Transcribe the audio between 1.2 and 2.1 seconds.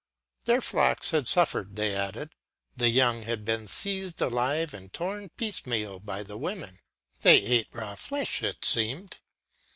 suffered, they